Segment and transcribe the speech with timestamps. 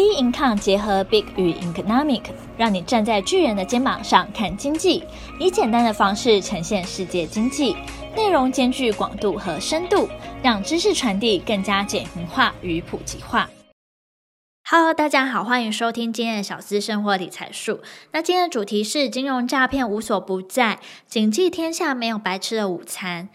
[0.00, 2.22] B Income 结合 Big 与 Economic，
[2.56, 5.04] 让你站在巨人的肩膀上看经济，
[5.38, 7.76] 以简单的方式呈现世界经济，
[8.16, 10.08] 内容兼具广度和深度，
[10.42, 13.50] 让知识传递更加简明化与普及化。
[14.70, 17.80] Hello，大家好，欢迎收听今天的小资生活理财术。
[18.12, 23.28] 那今天的主题是金融诈骗无所不在，谨记天下没有白吃的午餐。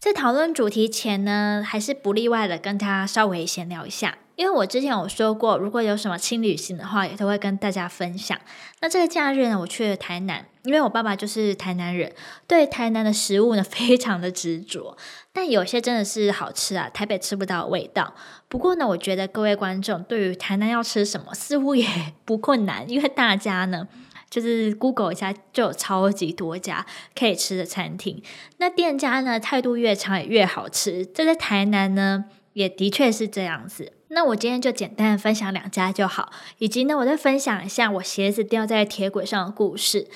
[0.00, 4.16] 在讨论主题前呢，还是不例外的跟他稍微闲聊一下。
[4.34, 8.40] 因为我之前有说过，如果有什么轻旅行的话，也都会跟大家分享。
[8.80, 12.10] 那这个假日呢，我去了台南，因为我爸爸就是台南人，
[12.46, 14.96] 对台南的食物呢 非常的执着。
[15.34, 18.14] 但有些真的是好吃啊，台北吃不到味道。
[18.48, 21.86] 不过呢，我觉得各位观众对于台南要吃什么，似乎也
[22.24, 23.86] 不困难，因为大家呢
[24.30, 26.86] 就是 Google 一下就有超级多家
[27.18, 28.22] 可以吃的餐厅。
[28.58, 33.92] 那店家呢态度越长也越好吃，这在台南呢也的确是这样子。
[34.08, 40.08] 那我今天就简单的分享两家就好，以及呢，我再分享一下我鞋子掉在铁轨上的故事。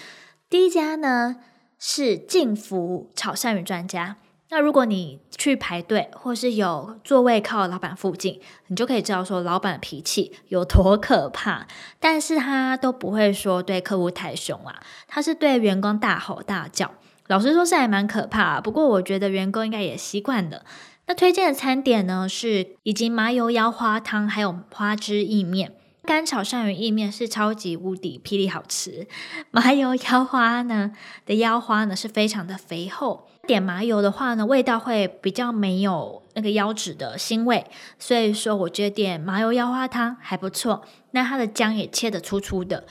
[0.49, 1.37] 第一家呢
[1.79, 4.17] 是晋福炒鳝鱼专家。
[4.55, 11.67] 那如果你去排队，或是有座位靠老板附近，你就可以知道说老板脾气有多可怕。
[11.99, 16.93] 但是他都不会说对客户太凶啊，他是对员工大吼大叫。
[17.27, 20.63] 老实说是还蛮可怕，不过我觉得员工应该也习惯了。
[21.09, 25.73] 那推荐的餐点呢，是以及麻油腰花汤，还有花枝意面。
[26.05, 29.07] 干炒鳝鱼意面是超级无敌霹雳好吃。
[29.51, 30.93] 麻油腰花呢
[31.25, 37.67] 的腰花呢是非常的肥厚，点麻油的话呢，味道会比较没有那个腰脂的腥味，
[37.99, 40.85] 所以说我觉得点麻油腰花汤还不错。
[41.13, 42.85] 那它的姜也切得粗粗的，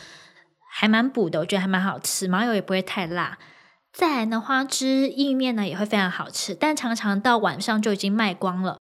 [0.72, 3.38] 还蛮补的，我觉得还蛮好吃，麻油也不会太辣。
[3.92, 8.80] 再来呢，花枝意面呢也会非常好吃，但常常到晚上就已经卖光了，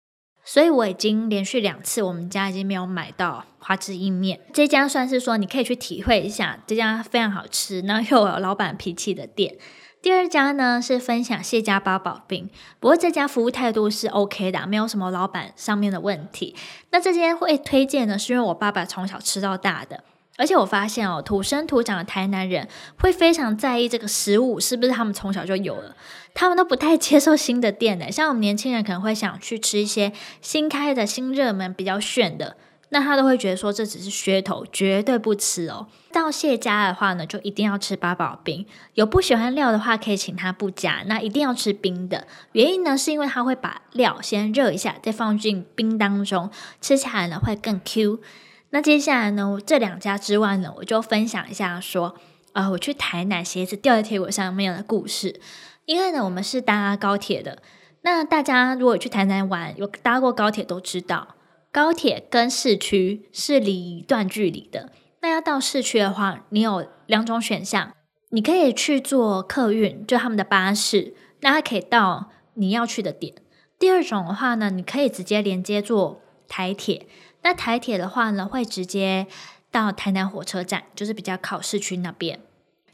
[0.52, 4.40] 所以我已经连续两次我们家已经没有买到花枝意面。
[4.52, 9.54] 这家算是说你可以去体会一下，这家非常好吃，然后又有老板脾气的店。
[10.02, 12.50] 第二家呢是分享谢家八宝冰，
[12.80, 16.56] 不过这家服务态度是 OK 的，没有什么老板上面的问题。
[16.90, 20.02] 那这间会推荐呢，是因为我爸爸从小吃到大的。
[20.40, 22.66] 而且我发现哦，土生土长的台南人
[22.98, 25.94] 会非常在意这个食物是不是他们从小就有了，
[26.32, 28.10] 他们都不太接受新的店的。
[28.10, 32.56] 像我们年轻人可能会想去吃一些新开的新热门比较炫的，
[32.88, 35.86] 那他都会觉得说这只是噱头，绝对不吃哦。
[36.10, 38.64] 到谢家的话呢，就一定要吃八宝冰。
[38.94, 42.26] 有不喜欢料的话，可以请他不加，那一定要吃冰的。
[42.52, 46.50] 原因呢，是因为他会把料先热一下，再放进冰当中，
[46.80, 48.20] 吃起来呢会更 Q。
[48.70, 52.14] 那接下来呢，这两家之外呢，我就分享一下说，
[52.52, 55.40] 呃，我去台南鞋子掉在铁轨上面的故事。
[55.86, 57.60] 因为呢，我们是搭高铁的。
[58.02, 61.34] 那大家如果去台南玩，有搭过高铁都知道，
[61.72, 64.92] 高铁跟市区是离一段距离的。
[65.20, 67.92] 那要到市区的话，你有两种选项，
[68.30, 73.34] 你可以去坐客运，就他们的巴士，那它可以到你要去的点。
[73.78, 77.08] 第二种的话呢，你可以直接连接坐台铁。
[77.42, 79.26] 那台铁的话呢，会直接
[79.70, 82.40] 到台南火车站，就是比较靠市区那边。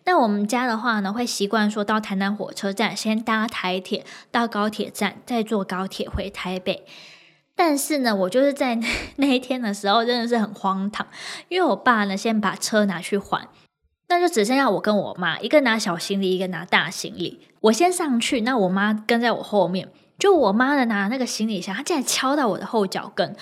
[0.04, 6.86] 那我们家的话呢，会习惯说到台南火车站先搭台铁到高铁站，再坐高铁回台北。
[7.56, 8.78] 但是呢，我就是在
[9.16, 11.06] 那，一天的时候真的是很荒唐，
[11.48, 13.48] 因为我爸呢先把车拿去还，
[14.08, 17.40] 那就只剩下我跟我妈，一个拿小行李，一个拿大行李。
[17.62, 19.88] 我先上去，那我妈跟在我后面。
[20.18, 23.34] 就我妈的拿那个行李箱，她竟然敲到我的后脚跟。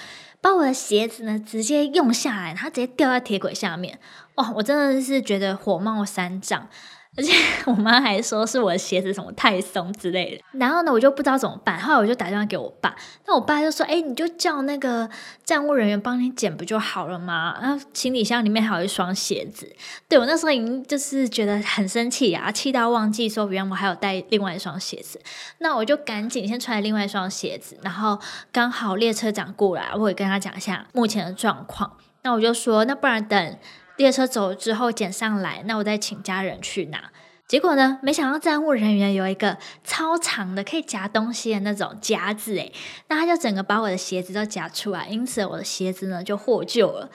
[0.44, 3.99] 把我的鞋子呢直接用下来，它直接掉在铁轨下面，
[4.34, 4.53] 哇！
[4.56, 6.69] 我真的是觉得火冒三丈，
[7.16, 7.32] 而且
[7.66, 10.58] 我妈还说是我鞋子什么太松之类的。
[10.58, 12.94] 然后呢，我就不知道怎么办，后来我就打电话给我爸，
[13.26, 15.08] 那我爸就说：“哎，你就叫那个
[15.44, 19.70] 站务人员帮你捡不就好了吗？”然后行李箱里面还有一双鞋子。
[20.08, 25.20] 对，我那时候已经就是觉得很生气啊，气到忘记说原来我还有带另外一双鞋子。
[25.58, 28.19] 那我就赶紧先穿另外一双鞋子，然后
[28.50, 31.96] 刚好列车长过来，我也跟他讲一下目前的状况。
[32.22, 33.58] 那我就说，那不然等
[33.96, 37.11] 列车走了之后捡上来，那我再请家人去拿。
[37.46, 42.73] 结果呢，没想到站务人员有一个超长的可以夹东西的那种夹子，诶，
[43.08, 47.11] 那他就整个把我的鞋子都夹出来，因此我的鞋子呢就获救了。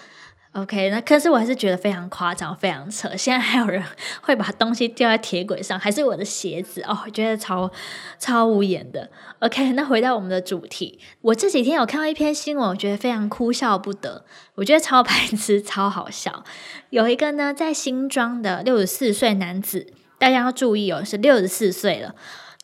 [0.62, 3.16] OK，那可是我还是觉得非常夸张，非常扯。
[3.16, 3.82] 现在还有人
[4.22, 7.72] 会把东西掉在铁轨上，还是我的鞋子哦，我觉得超
[8.18, 9.10] 超无言的。
[9.40, 14.26] OK，那回到我们的主题，我这几天有看到一篇新闻，我觉得非常哭笑不得。
[14.56, 16.44] 我觉得超白痴，超好笑。
[16.90, 22.16] 有一个呢，在新庄的六十四岁男子，大家要注意哦，是六十四岁了。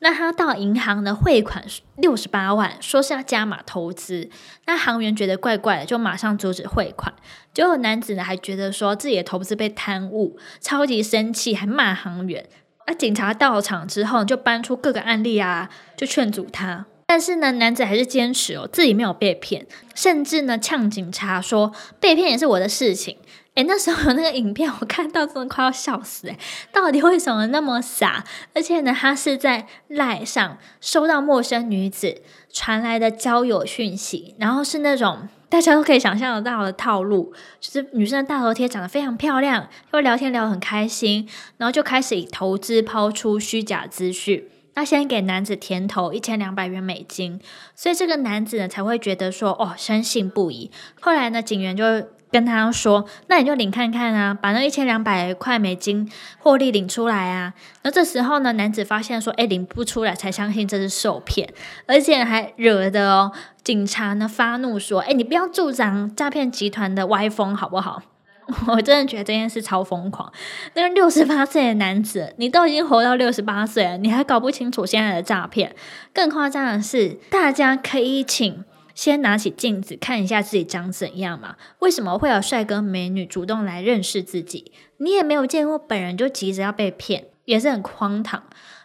[0.05, 1.65] 那他到银行呢汇款
[1.97, 4.29] 六十八万，说是要加码投资。
[4.67, 7.11] 那行员觉得怪怪的，就马上阻止汇款。
[7.55, 12.47] 结果男子呢还觉得说自己的投资被贪污，超级生气，还骂行员。
[12.85, 16.85] 那警察到场之后，就搬出各个案例啊，就劝阻他。
[17.07, 19.65] 但是呢，男子还是坚持哦，自己没有被骗，
[19.95, 23.17] 甚至呢呛警察说被骗也是我的事情。
[23.55, 26.37] 诶，那时候有那个影片，我看到真的快要笑死诶，
[26.73, 28.23] 到底为什么那么傻？
[28.53, 32.21] 而且呢，他是在赖上收到陌生女子
[32.51, 44.49] 传来的交友讯息，然后是那种大家都可以想象得到的套路，就是女生的大头贴长得非常漂亮，又聊天聊得很开心，然后就开始以投资抛出虚假资讯。
[44.73, 47.39] 那先给男子甜头一千两百元美金，
[47.73, 50.69] 所以这个男子呢才会觉得说哦，深信不疑。
[50.99, 51.85] 后来呢，警员就
[52.31, 61.53] 跟他说：“那你就领看看啊，把那一千两百块美金获利领出来啊。”那这时候呢，男子发现说：“哎，领不出来，才相信这是受骗，
[61.85, 63.31] 而且还惹得哦
[63.63, 68.01] 警察呢发怒说：‘哎，你不要助长诈骗集团的歪风，好不好？’”
[68.67, 70.31] 我真的觉得这件事超疯狂。
[70.75, 75.75] 那个六十八岁的男子，你都已经活到六十八岁了，你还搞不清楚现在的诈骗？
[76.13, 78.63] 更夸张的是，大家可以请
[78.95, 81.57] 先拿起镜子看一下自己长怎样嘛？
[81.79, 84.71] 为什么会有帅哥美女主动来认识自己？
[84.97, 88.41] 你也没有见过本人就急着要被骗，也是很荒唐。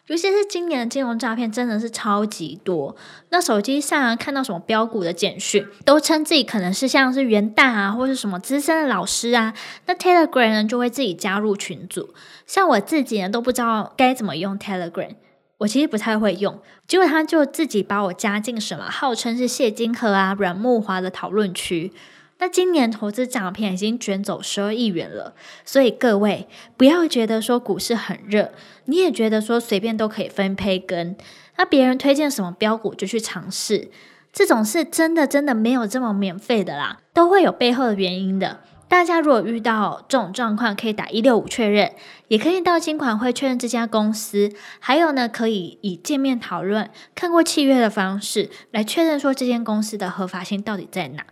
[0.07, 2.97] 尤其是今年的金融诈骗真的是超级多。
[3.29, 9.55] 那手机上，看到什么标股的简讯，都称自己可能是像是元旦啊，或是什么资深的老师啊。
[9.87, 12.12] 那 Telegram 呢，就会自己加入群组。
[12.45, 15.15] 像我自己呢，都不知道该怎么用 Telegram，
[15.61, 16.59] 我其实不太会用。
[16.87, 21.93] 结果他就自己把我加进什么号称是谢金河啊、阮木华的讨论区。
[22.39, 26.49] 那今年投资诈骗已经卷走十二亿元了，所以各位
[26.79, 28.51] 不要觉得说股市很热，
[28.87, 31.15] 你也觉得说随便都可以分配跟，
[31.59, 33.91] 那别人推荐什么标股就去尝试，
[34.33, 38.61] 这种事真的真的没有这么免费的啦，都会有背后的原因的。
[38.90, 41.92] 大家如果遇到这种状况，可以打一六五确认，
[42.26, 51.25] 也可以到金管会确认这家公司，还有呢，可以以见面讨论、看过契约的方式来确认说这间公司的合法性到底在哪。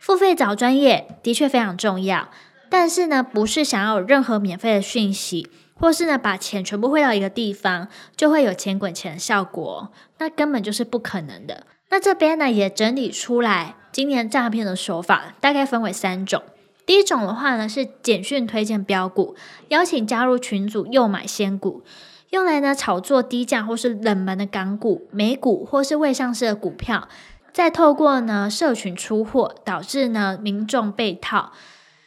[0.00, 2.28] 付费找专业的确非常重要，
[2.68, 7.86] 但是呢，不是想要有任何免费的讯息，或是呢把钱全部汇到一个地方
[8.16, 11.68] 就会有钱滚钱的效果，那根本就是不可能的。
[11.90, 16.42] 那这边呢也整理出来，今年诈骗的手法大概分为三种。
[16.86, 19.34] 第一种的话呢是简讯推荐标股，
[19.68, 21.82] 邀请加入群组又买仙股，
[22.30, 27.08] 用来呢炒作低价或是冷门的港股、美股或是未上市的股票。
[27.52, 31.52] 再透过呢社群出货，导致呢民众被套，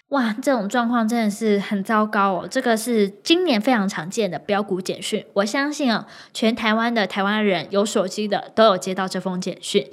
[0.10, 2.48] 哇，这种状况真的是很糟糕哦。
[2.50, 9.86] 这个是今年非常常见的标股简讯，我相信哦，全台湾的台湾人有手机的都有接到这封简讯。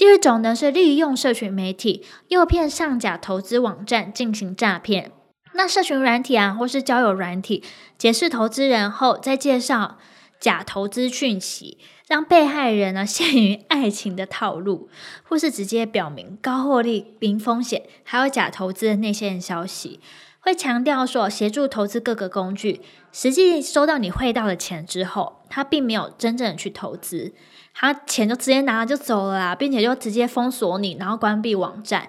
[0.00, 5.12] 第二种呢是利用社群媒体诱骗上假投资网站进行诈骗，
[5.52, 7.62] 那社群软体啊或是交友软体
[7.98, 9.98] 解释投资人后，再介绍
[10.40, 11.76] 假投资讯息。
[12.08, 14.88] 让被害人呢 陷于爱情的套路，
[15.22, 20.00] 或是直接表明高获利、零风险，还有假投资的内线消息，
[20.40, 22.80] 会强调说协助投资各个工具，
[23.12, 27.34] 实际收到你汇到的钱之后，他并没有真正去投资，
[27.74, 32.08] 他钱就直接拿了就走了啦，并且就直接封锁你，然后关闭网站，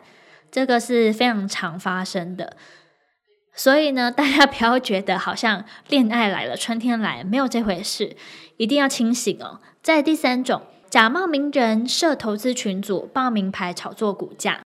[0.52, 2.58] 这个是非常常发生的。
[3.54, 8.16] 所以呢， 大家不要觉得好像恋爱来了，春天来了，没有这回事，
[8.58, 9.60] 一定要清醒哦。
[9.84, 14.62] 在第三种，假冒名人设投资群组，报名牌炒作股价。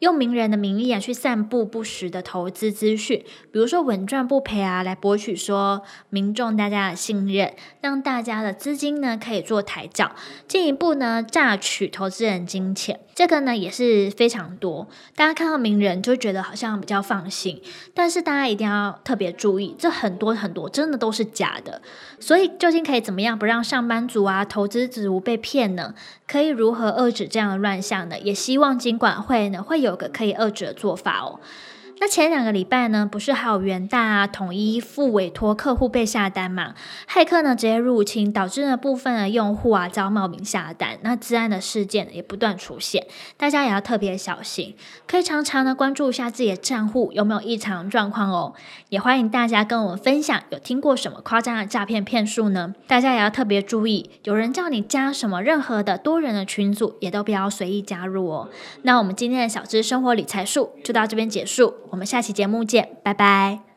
[0.00, 10.12] 用名人的名义啊，去散布不实的投资资讯，比如说稳赚不赔啊，来博取说民众大家的信任，让大家的资金呢可以做抬轿，
[10.46, 14.86] 进一步呢榨取投资人金钱，这个呢也是非常多。
[15.16, 17.60] 大家看到名人就觉得好像比较放心，
[17.92, 21.82] 但是大家一定要特别注意，这很多很多真的都是假的。
[22.20, 25.94] 所以究竟可以怎么样不让上班族啊、投资族被骗呢？
[26.28, 28.16] 可以如何遏止这样的乱象呢？
[28.20, 29.87] 也希望金管会呢会有。
[29.88, 31.40] 有个可以二者的做法哦。
[32.00, 36.74] 那前两个礼拜呢，不是还有元大啊、统一付委托客户被下单嘛？
[37.08, 40.96] 骇客呢直接入侵，导致呢部分的用户啊遭冒名下单。
[41.02, 43.04] 那资安的事件也不断出现，
[43.36, 44.76] 大家也要特别小心。
[45.08, 48.54] 可以常常呢关注一下自己的账户有没有异常状况哦。
[48.90, 52.74] 也欢迎大家跟我们分享有听过什么夸张的诈骗骗术呢？
[52.86, 58.48] 大家也要特别注意，有人叫你加什么任何的多人的群组，也都不要随意加入哦。
[58.82, 61.74] 那我们今天的小资生活理财术就到这边结束。
[61.90, 63.67] 我们下期节目见，拜拜。